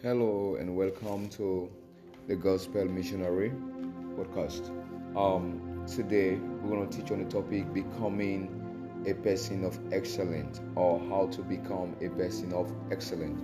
[0.00, 1.68] Hello and welcome to
[2.28, 3.50] the Gospel Missionary
[4.16, 4.68] podcast.
[5.16, 11.00] Um, today we're going to teach on the topic becoming a person of excellence or
[11.08, 13.40] how to become a person of excellence.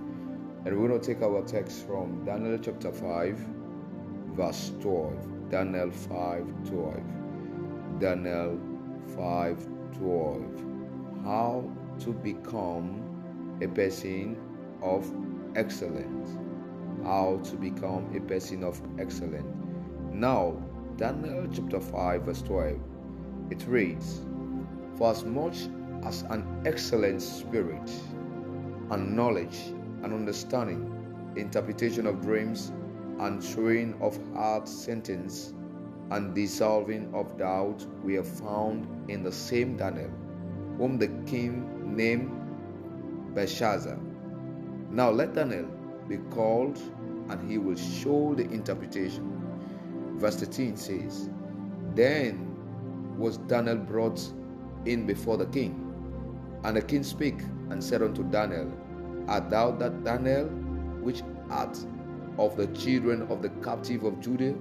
[0.65, 3.37] And we're going to take our text from Daniel chapter 5,
[4.37, 5.51] verse 12.
[5.51, 7.99] Daniel 5 12.
[7.99, 8.61] Daniel
[9.17, 9.67] 5
[9.99, 10.45] 12.
[11.25, 11.69] How
[11.99, 14.37] to become a person
[14.83, 15.05] of
[15.57, 16.44] excellence.
[17.05, 19.47] How to become a person of excellence.
[20.11, 20.57] Now,
[20.97, 22.79] Daniel chapter 5, verse 12,
[23.51, 24.23] it reads,
[24.97, 25.69] For as much
[26.05, 27.91] as an excellent spirit
[28.91, 29.59] and knowledge
[30.03, 30.91] and understanding,
[31.37, 32.73] interpretation of dreams,
[33.19, 35.53] and showing of hard sentence,
[36.11, 40.11] and dissolving of doubt we have found in the same Daniel,
[40.79, 42.31] whom the king named
[43.35, 43.99] Belshazzar.
[44.91, 45.67] Now let Daniel
[46.09, 46.79] be called,
[47.29, 49.31] and he will show the interpretation.
[50.17, 51.29] Verse 13 says,
[51.95, 52.55] Then
[53.17, 54.21] was Daniel brought
[54.87, 55.81] in before the king.
[56.65, 57.41] And the king spake
[57.71, 58.73] and said unto Daniel,
[59.29, 60.47] Art thou that Daniel
[61.01, 61.79] which art
[62.39, 64.55] of the children of the captive of Judah,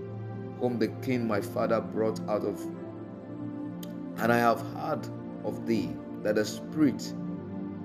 [0.59, 2.59] whom the king my father brought out of?
[4.17, 5.07] And I have heard
[5.43, 7.13] of thee that the spirit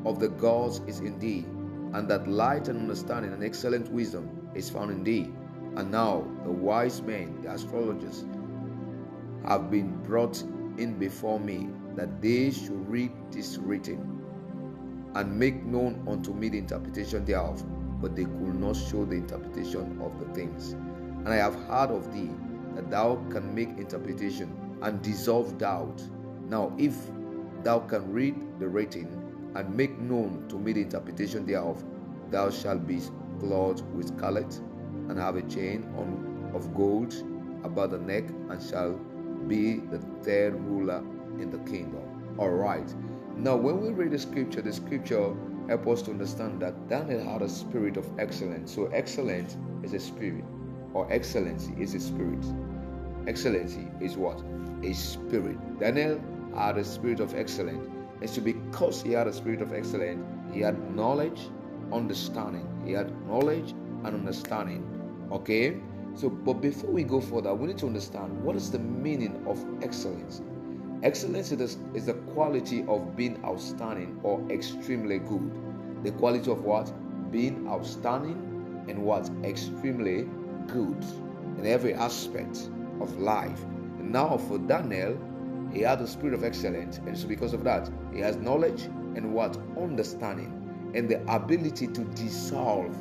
[0.05, 1.44] of the gods is in thee,
[1.94, 5.30] and that light and understanding and excellent wisdom is found in thee.
[5.77, 8.24] And now the wise men, the astrologers,
[9.46, 10.42] have been brought
[10.77, 14.22] in before me, that they should read this written
[15.14, 17.64] and make known unto me the interpretation thereof.
[18.00, 20.72] But they could not show the interpretation of the things.
[20.72, 22.30] And I have heard of thee
[22.74, 26.00] that thou can make interpretation and dissolve doubt.
[26.48, 26.94] Now, if
[27.64, 29.08] thou can read the writing
[29.56, 31.84] and make known to me the interpretation thereof,
[32.30, 33.00] thou shalt be
[33.41, 34.61] clothed with scarlet
[35.08, 37.14] and have a chain on of gold
[37.64, 38.92] about the neck and shall
[39.47, 40.98] be the third ruler
[41.41, 42.03] in the kingdom.
[42.38, 42.94] All right.
[43.37, 45.34] Now, when we read the scripture, the scripture
[45.69, 48.75] help us to understand that Daniel had a spirit of excellence.
[48.75, 50.44] So, excellence is a spirit,
[50.94, 52.44] or excellency is a spirit.
[53.26, 54.43] Excellency is what?
[54.82, 55.56] A spirit.
[55.78, 56.20] Daniel
[56.56, 57.87] had a spirit of excellence.
[58.20, 61.49] And so, because he had a spirit of excellence, he had knowledge,
[61.93, 62.66] understanding.
[62.84, 63.71] He had knowledge
[64.04, 64.84] and understanding.
[65.31, 65.81] Okay?
[66.15, 69.65] So, but before we go further, we need to understand what is the meaning of
[69.82, 70.43] excellence.
[71.04, 75.49] Excellence is is the quality of being outstanding or extremely good.
[76.03, 76.93] The quality of what?
[77.31, 79.31] Being outstanding and what?
[79.44, 80.28] Extremely
[80.66, 81.05] good
[81.56, 82.69] in every aspect
[83.00, 83.62] of life.
[83.99, 85.16] And now for Daniel,
[85.72, 88.82] he had the spirit of excellence, and so because of that, he has knowledge
[89.15, 89.56] and what?
[89.76, 90.57] Understanding
[90.94, 92.97] and the ability to dissolve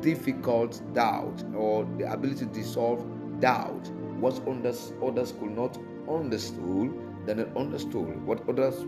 [0.00, 3.04] difficult doubt or the ability to dissolve
[3.40, 3.88] doubt.
[4.20, 5.78] What others, others could not
[6.08, 6.92] understood,
[7.26, 8.24] Daniel understood.
[8.26, 8.84] What others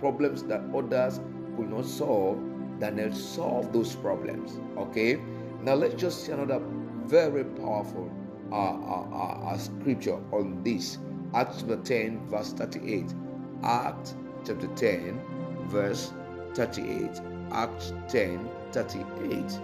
[0.00, 1.20] problems that others
[1.56, 2.38] could not solve,
[2.78, 4.58] Daniel solved those problems.
[4.78, 5.20] Okay.
[5.62, 6.62] Now let's just see another
[7.04, 8.10] very powerful
[8.50, 10.98] uh, uh, uh, uh, scripture on this.
[11.34, 13.14] Acts chapter 10, verse 38.
[13.62, 14.14] Acts
[14.46, 15.20] chapter 10,
[15.68, 16.12] verse
[16.54, 17.20] 38.
[17.52, 19.60] Acts 10, 38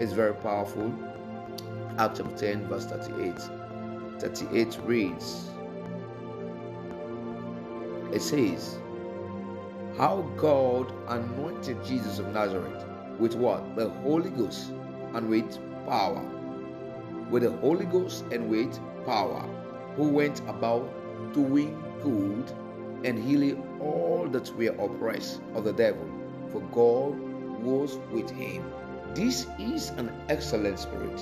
[0.00, 0.94] is very powerful.
[1.98, 3.34] Acts chapter 10, verse 38.
[4.20, 5.50] 38 reads,
[8.12, 8.78] It says,
[9.96, 12.84] How God anointed Jesus of Nazareth
[13.18, 13.74] with what?
[13.74, 14.70] The Holy Ghost
[15.14, 16.22] and with power.
[17.30, 19.44] With the Holy Ghost and with power,
[19.96, 20.88] who went about
[21.34, 22.52] doing good
[23.04, 26.08] and healing all that were oppressed of the devil,
[26.52, 27.18] for God
[27.62, 28.70] was with him.
[29.14, 31.16] This is an excellent spirit.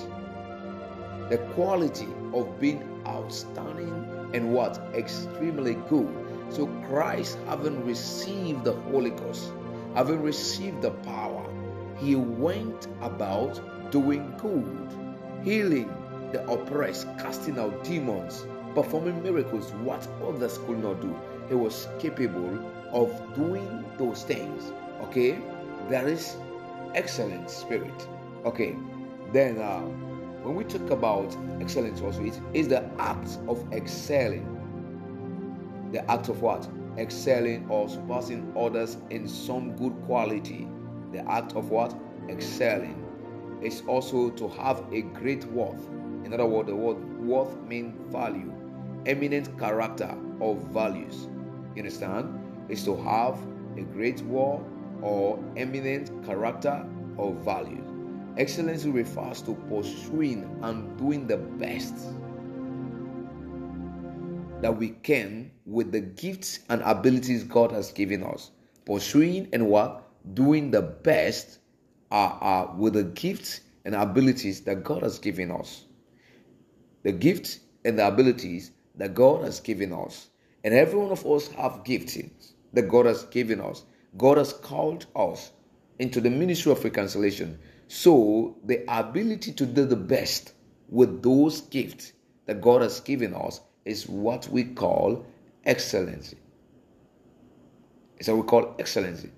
[1.29, 4.77] The quality of being outstanding and what?
[4.93, 6.13] Extremely good.
[6.49, 9.51] So, Christ, having received the Holy Ghost,
[9.95, 11.45] having received the power,
[11.97, 14.89] he went about doing good,
[15.43, 15.93] healing
[16.31, 21.15] the oppressed, casting out demons, performing miracles, what others could not do.
[21.47, 22.59] He was capable
[22.91, 24.71] of doing those things.
[25.03, 25.39] Okay?
[25.89, 26.35] There is
[26.95, 28.07] excellent spirit.
[28.45, 28.75] Okay,
[29.33, 29.81] then uh,
[30.43, 34.53] when we talk about excellence, also it is the act of excelling.
[35.91, 36.67] The act of what?
[36.97, 40.67] Excelling or surpassing others in some good quality.
[41.11, 41.95] The act of what?
[42.29, 43.03] Excelling.
[43.61, 45.87] It's also to have a great worth.
[46.25, 48.51] In other words, the word worth means value,
[49.05, 51.27] eminent character or values.
[51.75, 52.39] You understand?
[52.69, 53.39] Is to have
[53.77, 54.61] a great worth
[55.01, 56.85] or eminent character
[57.17, 57.83] or value.
[58.37, 61.95] Excellency refers to pursuing and doing the best
[64.61, 68.51] that we can with the gifts and abilities God has given us.
[68.85, 70.03] Pursuing and what?
[70.33, 71.59] Doing the best
[72.11, 75.85] are, uh, with the gifts and abilities that God has given us.
[77.03, 80.27] The gifts and the abilities that God has given us.
[80.63, 83.83] And every one of us have giftings that God has given us.
[84.15, 85.51] God has called us
[85.99, 87.59] into the ministry of reconciliation.
[87.87, 90.53] So the ability to do the best
[90.89, 92.13] with those gifts
[92.45, 95.25] that God has given us is what we call
[95.65, 96.37] excellency.
[98.17, 99.31] It's what we call excellency.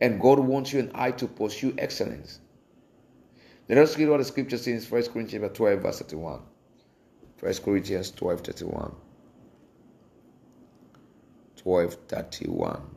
[0.00, 2.40] And God wants you and I to pursue excellence.
[3.68, 6.40] Let us read what the scripture says in 1 Corinthians 12, verse 31.
[7.40, 8.94] 1 Corinthians 12, 31.
[11.56, 12.95] 12, 31.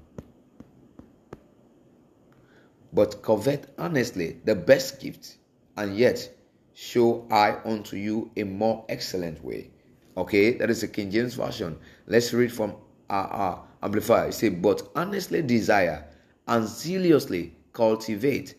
[2.91, 5.37] But covet honestly the best gift,
[5.77, 6.29] and yet
[6.73, 9.71] show I unto you a more excellent way.
[10.17, 11.77] Okay, that is the King James Version.
[12.07, 12.75] Let's read from
[13.09, 14.27] uh, Amplify.
[14.27, 16.05] It says, But earnestly desire
[16.47, 18.55] and zealously cultivate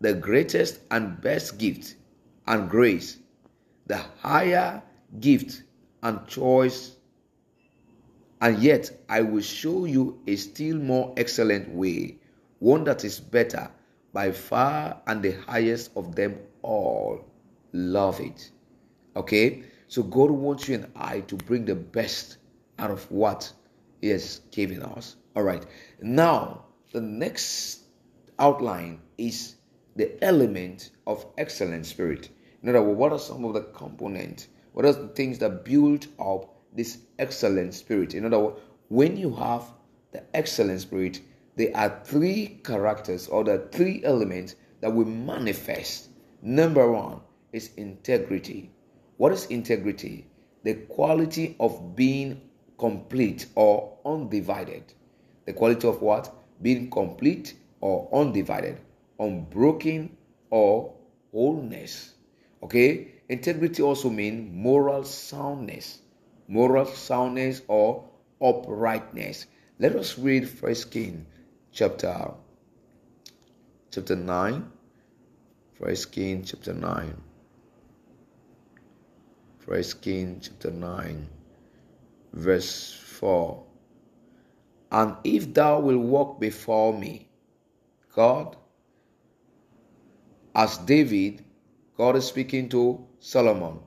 [0.00, 1.94] the greatest and best gift
[2.46, 3.18] and grace,
[3.86, 4.82] the higher
[5.20, 5.62] gift
[6.02, 6.96] and choice.
[8.40, 12.18] And yet I will show you a still more excellent way,
[12.62, 13.68] one that is better
[14.12, 17.24] by far and the highest of them all.
[17.72, 18.52] Love it.
[19.16, 19.64] Okay?
[19.88, 22.36] So God wants you and I to bring the best
[22.78, 23.52] out of what
[24.00, 25.16] He has given us.
[25.34, 25.66] All right.
[26.00, 27.80] Now, the next
[28.38, 29.56] outline is
[29.96, 32.28] the element of excellent spirit.
[32.62, 34.46] In other words, what are some of the components?
[34.72, 38.14] What are the things that build up this excellent spirit?
[38.14, 39.64] In other words, when you have
[40.12, 41.20] the excellent spirit,
[41.62, 46.08] there are three characters or the three elements that will manifest.
[46.42, 47.20] Number one
[47.52, 48.72] is integrity.
[49.16, 50.26] What is integrity?
[50.64, 52.40] The quality of being
[52.78, 54.92] complete or undivided.
[55.46, 56.34] The quality of what?
[56.62, 58.80] Being complete or undivided,
[59.20, 60.16] unbroken
[60.50, 60.92] or
[61.30, 62.14] wholeness.
[62.64, 63.12] Okay?
[63.28, 66.00] Integrity also means moral soundness.
[66.48, 68.08] Moral soundness or
[68.40, 69.46] uprightness.
[69.78, 71.24] Let us read First King
[71.72, 72.32] chapter
[73.90, 74.70] chapter 9.
[75.80, 77.16] First King chapter 9.
[79.58, 81.28] First Kings chapter 9,
[82.32, 83.64] verse 4.
[84.90, 87.28] And if thou wilt walk before me,
[88.14, 88.56] God,
[90.54, 91.44] as David,
[91.96, 93.78] God is speaking to Solomon,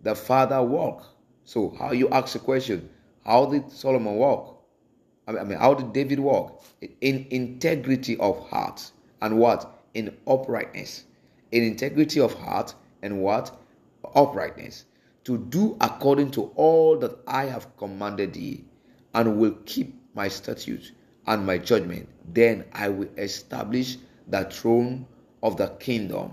[0.00, 1.06] the father walk.
[1.44, 2.88] So, how you ask the question,
[3.24, 4.59] how did Solomon walk?
[5.38, 6.64] I mean, how did David walk?
[7.00, 8.90] In integrity of heart
[9.22, 9.82] and what?
[9.94, 11.04] In uprightness.
[11.52, 13.56] In integrity of heart and what?
[14.14, 14.84] Uprightness
[15.24, 18.64] to do according to all that I have commanded thee,
[19.14, 20.92] and will keep my statutes
[21.26, 22.08] and my judgment.
[22.32, 25.06] Then I will establish the throne
[25.42, 26.32] of the kingdom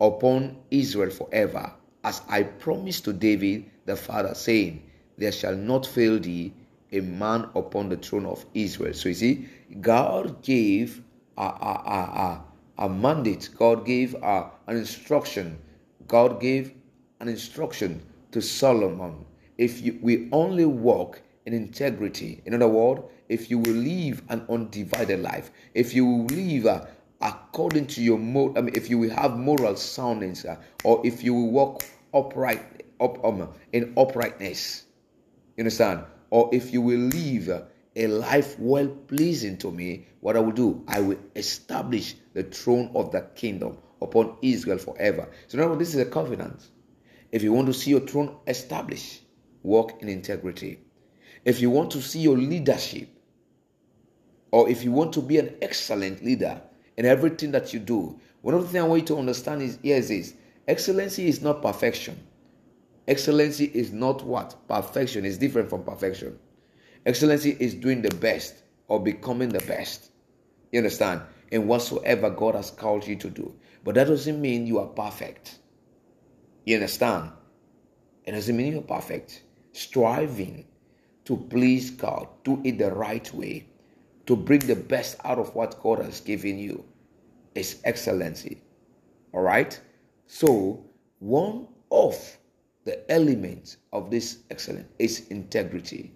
[0.00, 1.72] upon Israel forever,
[2.04, 4.82] as I promised to David the father, saying,
[5.16, 6.52] There shall not fail thee
[6.92, 8.94] a man upon the throne of Israel.
[8.94, 9.48] So you see,
[9.80, 11.02] God gave
[11.36, 12.44] a, a,
[12.78, 15.58] a, a, mandate, God gave a, an instruction,
[16.06, 16.72] God gave
[17.20, 18.02] an instruction
[18.32, 19.24] to Solomon
[19.58, 22.42] if you, we only walk in integrity.
[22.46, 26.84] In other words, if you will live an undivided life, if you will live uh,
[27.20, 31.22] according to your mo- I mean, if you will have moral soundness, uh, or if
[31.22, 34.84] you will walk upright, up um, in uprightness,
[35.56, 36.04] you understand?
[36.32, 40.82] Or if you will live a life well pleasing to me, what I will do,
[40.88, 45.28] I will establish the throne of the kingdom upon Israel forever.
[45.48, 46.70] So now this is a covenant.
[47.32, 49.20] If you want to see your throne established,
[49.62, 50.78] walk in integrity.
[51.44, 53.10] If you want to see your leadership,
[54.52, 56.62] or if you want to be an excellent leader
[56.96, 59.78] in everything that you do, one of the things I want you to understand is
[59.82, 60.32] here is
[60.66, 62.18] excellency is not perfection.
[63.08, 64.56] Excellency is not what?
[64.68, 66.38] Perfection is different from perfection.
[67.04, 70.10] Excellency is doing the best or becoming the best.
[70.70, 71.22] You understand?
[71.50, 73.54] In whatsoever God has called you to do.
[73.84, 75.58] But that doesn't mean you are perfect.
[76.64, 77.32] You understand?
[78.24, 79.42] It doesn't mean you're perfect.
[79.72, 80.66] Striving
[81.24, 83.66] to please God, do it the right way,
[84.26, 86.84] to bring the best out of what God has given you
[87.54, 88.60] is excellency.
[89.32, 89.78] All right?
[90.26, 90.84] So,
[91.18, 92.16] one of
[92.84, 96.12] the element of this excellence is integrity.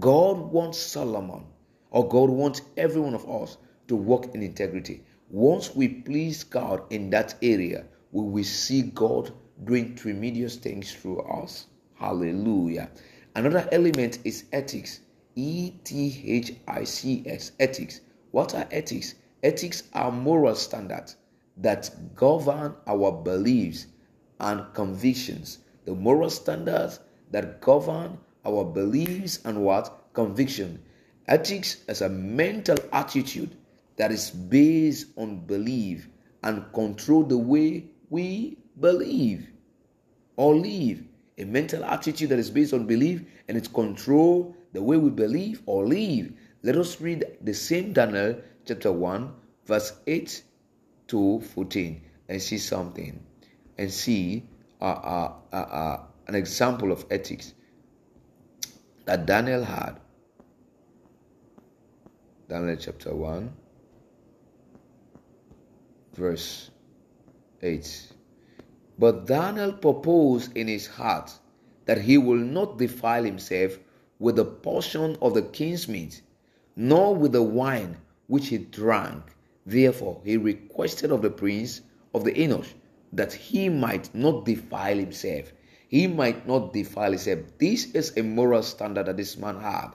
[0.00, 1.44] God wants Solomon,
[1.90, 3.58] or God wants every one of us
[3.88, 5.02] to walk in integrity.
[5.30, 9.32] Once we please God in that area, we will see God
[9.64, 11.66] doing tremendous things through us.
[11.94, 12.90] Hallelujah.
[13.34, 15.00] Another element is ethics.
[15.36, 17.52] E T H I C S.
[17.60, 18.00] Ethics.
[18.30, 19.14] What are ethics?
[19.42, 21.16] Ethics are moral standards
[21.58, 23.86] that govern our beliefs
[24.40, 25.58] and convictions.
[25.88, 30.12] The moral standards that govern our beliefs and what?
[30.12, 30.82] Conviction.
[31.26, 33.56] Ethics is a mental attitude
[33.96, 36.06] that is based on belief
[36.42, 39.48] and control the way we believe
[40.36, 41.02] or live.
[41.38, 45.62] A mental attitude that is based on belief and it control the way we believe
[45.64, 46.34] or live.
[46.62, 49.32] Let us read the same Daniel chapter 1
[49.64, 50.42] verse 8
[51.06, 53.24] to 14 and see something
[53.78, 54.46] and see
[54.80, 57.54] uh, an example of ethics
[59.04, 60.00] that Daniel had.
[62.48, 63.52] Daniel chapter 1
[66.18, 66.70] verse
[67.62, 68.12] 8.
[68.98, 71.32] But Daniel proposed in his heart
[71.86, 73.78] that he will not defile himself
[74.18, 76.22] with the portion of the king's meat,
[76.74, 79.22] nor with the wine which he drank.
[79.64, 81.82] Therefore, he requested of the prince
[82.14, 82.74] of the eunuchs
[83.12, 85.52] that he might not defile himself.
[85.88, 87.40] He might not defile himself.
[87.58, 89.92] This is a moral standard that this man had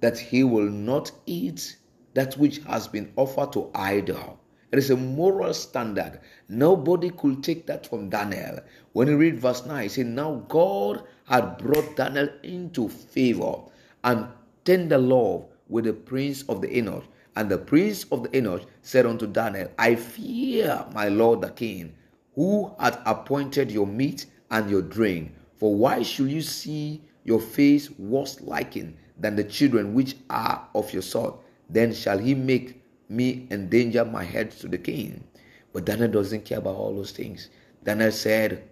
[0.00, 1.76] that he will not eat
[2.14, 4.38] that which has been offered to idol.
[4.72, 6.20] It is a moral standard.
[6.48, 8.58] Nobody could take that from Daniel.
[8.92, 13.60] When you read verse 9, he said, Now God had brought Daniel into favor
[14.02, 14.26] and
[14.64, 17.04] tender love with the prince of the eunuch.
[17.36, 21.94] And the prince of the eunuch said unto Daniel, I fear my lord the king,
[22.36, 25.34] who hath appointed your meat and your drink.
[25.56, 30.92] For why should you see your face worse likened than the children which are of
[30.92, 31.40] your sort?
[31.68, 35.24] Then shall he make me endanger my head to the king.
[35.72, 37.50] But Daniel doesn't care about all those things.
[37.84, 38.68] Daniel said,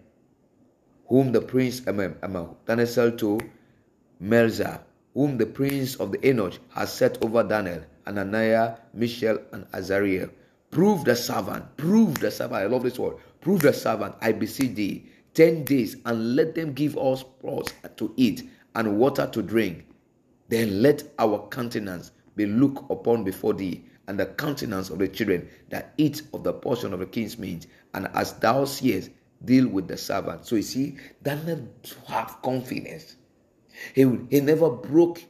[1.09, 3.39] Whom the prince, um, um, um, Daniel said to
[4.23, 4.81] Melzar,
[5.13, 10.29] whom the prince of the eunuch has set over Daniel, Ananiah, Mishael, and Azariah.
[10.71, 12.63] Prove the servant, prove the servant.
[12.63, 13.17] I love this word.
[13.45, 18.13] Prove the servant, I beseech thee, ten days, and let them give us broth to
[18.17, 19.87] eat and water to drink.
[20.49, 25.47] Then let our countenance be looked upon before thee, and the countenance of the children
[25.69, 27.67] that eat of the portion of the king's meat.
[27.93, 29.11] And as thou seest,
[29.45, 30.47] deal with the servant.
[30.47, 31.69] So you see, Daniel
[32.07, 33.17] have confidence.
[33.95, 35.23] He, he never broke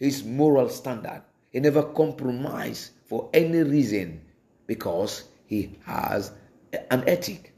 [0.00, 1.22] his moral standard.
[1.52, 4.22] He never compromised for any reason
[4.66, 6.32] because he has
[6.90, 7.52] an ethic,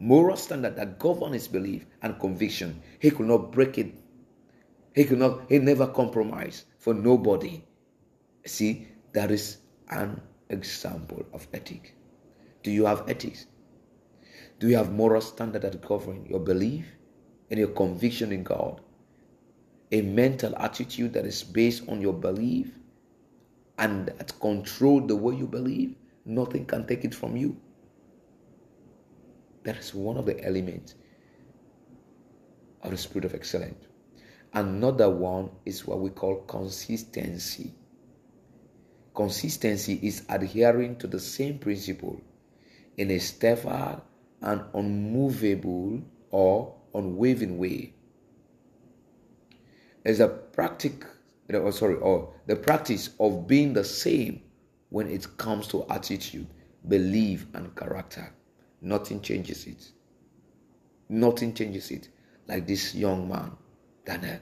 [0.00, 2.80] moral standard that governs his belief and conviction.
[2.98, 3.94] He could not break it.
[4.94, 7.62] He could not, he never compromised for nobody.
[8.46, 9.58] See, that is
[9.90, 11.94] an example of ethic.
[12.62, 13.46] Do you have ethics?
[14.58, 16.86] Do you have moral standard that govern your belief
[17.50, 18.80] and your conviction in God?
[19.92, 22.70] A mental attitude that is based on your belief
[23.78, 27.56] and that control the way you believe, nothing can take it from you.
[29.68, 30.94] That is one of the elements
[32.80, 33.84] of the spirit of excellence.
[34.54, 37.74] Another one is what we call consistency.
[39.14, 42.18] Consistency is adhering to the same principle
[42.96, 44.00] in a steadfast
[44.40, 47.92] and unmovable or unwavering way.
[50.02, 51.04] As a practic,
[51.52, 54.40] oh, sorry, or the practice of being the same
[54.88, 56.46] when it comes to attitude,
[56.88, 58.32] belief, and character.
[58.80, 59.90] Nothing changes it.
[61.08, 62.08] Nothing changes it.
[62.46, 63.52] Like this young man,
[64.04, 64.40] Daniel.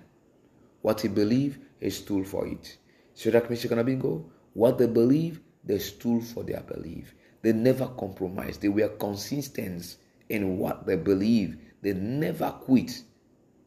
[0.82, 2.76] What he believed, he stood for it.
[3.14, 7.14] Shadrach, Meshach, and Abednego what they believe, they stood for their belief.
[7.42, 8.62] They never compromised.
[8.62, 9.96] They were consistent
[10.30, 11.58] in what they believe.
[11.82, 13.02] They never quit.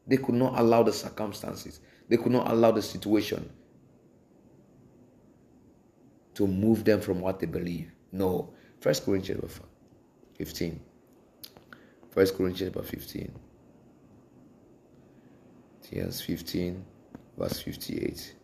[0.08, 3.48] They could not allow the circumstances, they could not allow the situation
[6.34, 7.92] to move them from what they believe.
[8.10, 8.52] No.
[8.80, 9.60] First Corinthians
[10.40, 10.80] 15.
[12.12, 13.30] First Corinthians 15.
[15.90, 16.82] Yes, 15,
[17.36, 18.36] verse 58.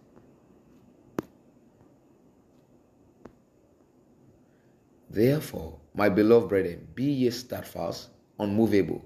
[5.09, 9.03] Therefore, my beloved brethren, be ye steadfast, unmovable,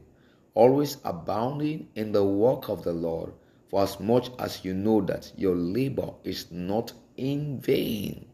[0.55, 3.33] always abounding in the work of the Lord,
[3.69, 8.27] for as much as you know that your labor is not in vain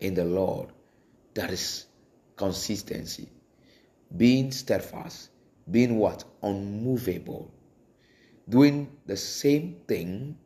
[0.00, 0.68] in the Lord.
[1.32, 1.86] That is
[2.36, 3.30] consistency.
[4.16, 5.30] Being steadfast,
[5.70, 6.24] being what?
[6.42, 7.52] Unmovable.
[8.48, 10.36] Doing the same thing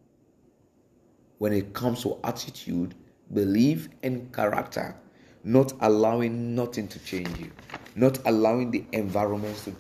[1.38, 2.94] when it comes to attitude,
[3.32, 4.96] belief, and character
[5.44, 7.50] not allowing nothing to change you,
[7.94, 9.75] not allowing the environments to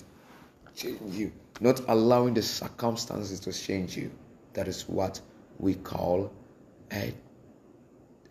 [0.74, 4.10] change you, not allowing the circumstances to change you.
[4.54, 5.20] That is what
[5.58, 6.32] we call
[6.92, 7.12] a,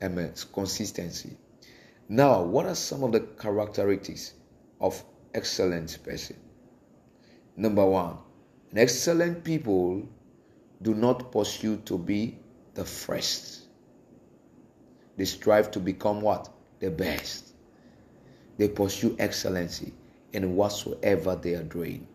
[0.02, 1.38] a consistency.
[2.10, 4.34] Now, what are some of the characteristics
[4.80, 5.04] of
[5.38, 6.36] excellent person?
[7.56, 8.18] Number one,
[8.72, 10.08] an excellent people
[10.82, 12.40] do not pursue to be
[12.74, 13.68] the first.
[15.16, 16.50] They strive to become what?
[16.80, 17.54] The best.
[18.58, 19.94] They pursue excellency
[20.34, 22.08] in whatsoever they are doing.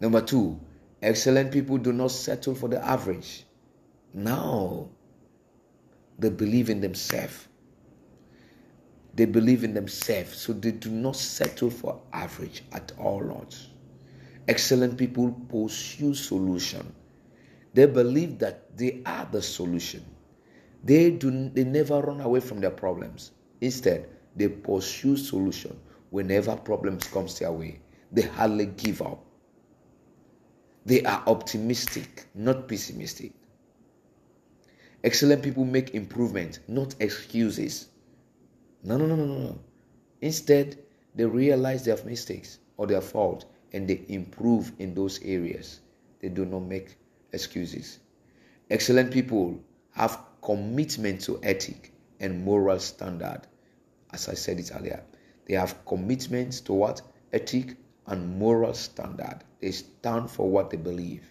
[0.00, 0.60] Number two,
[1.02, 3.44] excellent people do not settle for the average.
[4.12, 4.90] No.
[6.18, 7.46] They believe in themselves.
[9.16, 13.70] They believe in themselves, so they do not settle for average at all odds.
[14.46, 16.94] Excellent people pursue solution.
[17.72, 20.04] They believe that they are the solution.
[20.84, 23.32] They do they never run away from their problems.
[23.62, 25.78] Instead, they pursue solution
[26.10, 27.80] whenever problems comes their way.
[28.12, 29.24] They hardly give up.
[30.84, 33.32] They are optimistic, not pessimistic.
[35.02, 37.88] Excellent people make improvement, not excuses.
[38.82, 39.58] No, no, no, no, no.
[40.20, 40.78] Instead,
[41.14, 45.80] they realize their mistakes or their fault and they improve in those areas.
[46.20, 46.96] They do not make
[47.32, 47.98] excuses.
[48.70, 49.60] Excellent people
[49.92, 53.42] have commitment to ethic and moral standard.
[54.12, 55.02] As I said it earlier,
[55.46, 57.02] they have commitment to what?
[57.32, 59.40] Ethic and moral standard.
[59.60, 61.24] They stand for what they believe.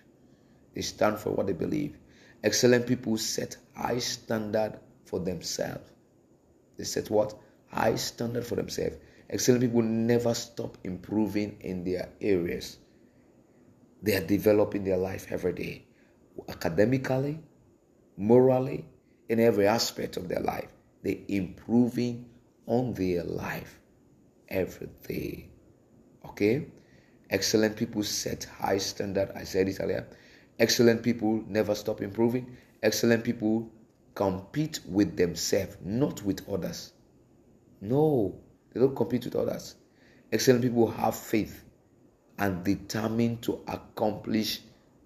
[0.74, 1.98] They stand for what they believe.
[2.44, 5.90] Excellent people set high standard for themselves.
[6.78, 7.34] They set what?
[7.68, 8.98] High standard for themselves.
[9.30, 12.78] Excellent people never stop improving in their areas.
[14.02, 15.86] They are developing their life every day,
[16.48, 17.40] academically,
[18.18, 18.86] morally,
[19.30, 20.70] in every aspect of their life.
[21.02, 22.30] They're improving
[22.68, 23.80] on their life
[24.48, 25.50] every day.
[26.26, 26.68] Okay?
[27.30, 29.32] Excellent people set high standard.
[29.36, 30.08] I said it earlier.
[30.60, 32.56] Excellent people never stop improving.
[32.84, 33.72] Excellent people
[34.16, 36.94] compete with themselves, not with others.
[37.82, 38.40] No,
[38.74, 39.76] they don't compete with others.
[40.32, 41.64] Excellent people have faith
[42.40, 44.62] and determined to accomplish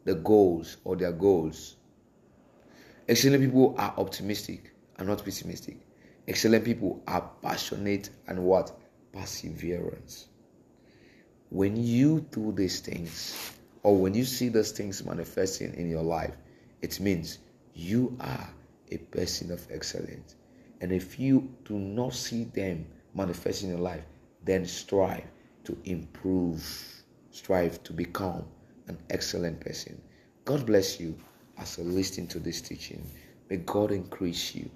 [0.05, 1.75] the goals or their goals.
[3.07, 5.77] Excellent people are optimistic and not pessimistic.
[6.27, 8.79] Excellent people are passionate and what?
[9.11, 10.27] Perseverance.
[11.49, 16.35] When you do these things, or when you see those things manifesting in your life,
[16.83, 17.39] it means
[17.73, 18.49] you are
[18.91, 20.35] a person of excellence.
[20.81, 24.03] And if you do not see them manifesting in life,
[24.43, 25.25] then strive
[25.65, 26.63] to improve,
[27.31, 28.45] strive to become
[28.87, 30.01] an excellent person.
[30.45, 31.17] God bless you
[31.57, 33.05] as you listen to this teaching.
[33.49, 34.69] May God increase you.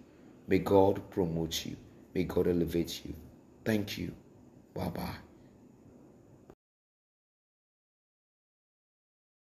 [0.47, 1.77] May God promote you.
[2.13, 3.15] May God elevate you.
[3.63, 4.13] Thank you.
[4.73, 5.32] Bye bye.